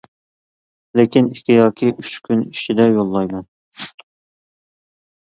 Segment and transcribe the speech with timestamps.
[0.99, 3.45] لېكىن ئىككى ياكى ئۈچ كۈن ئىچىدە يوللايمەن.